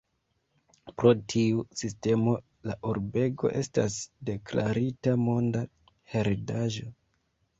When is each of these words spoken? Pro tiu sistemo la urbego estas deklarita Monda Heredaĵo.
Pro 0.99 1.09
tiu 1.33 1.59
sistemo 1.81 2.31
la 2.69 2.75
urbego 2.93 3.51
estas 3.61 3.99
deklarita 4.29 5.13
Monda 5.27 5.61
Heredaĵo. 6.15 6.91